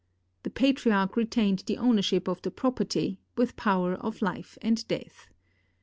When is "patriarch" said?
0.49-1.15